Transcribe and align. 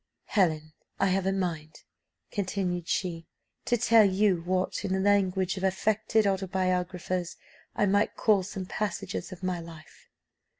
"Helen, 0.25 0.73
I 0.99 1.09
have 1.09 1.27
a 1.27 1.31
mind," 1.31 1.83
continued 2.31 2.87
she, 2.87 3.27
"to 3.65 3.77
tell 3.77 4.03
you 4.03 4.41
what, 4.41 4.83
in 4.83 4.93
the 4.93 4.99
language 4.99 5.57
of 5.57 5.63
affected 5.63 6.25
autobiographers, 6.25 7.37
I 7.75 7.85
might 7.85 8.15
call 8.15 8.41
'some 8.41 8.65
passages 8.65 9.31
of 9.31 9.43
my 9.43 9.59
life. 9.59 10.09